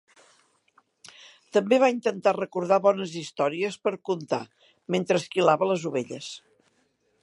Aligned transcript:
També 1.57 1.79
va 1.83 1.89
intentar 1.97 2.33
recordar 2.39 2.81
bones 2.87 3.13
històries 3.21 3.79
per 3.85 3.95
contar 4.11 4.43
mentre 4.97 5.25
esquilava 5.25 5.71
les 5.75 5.91
ovelles. 5.93 6.37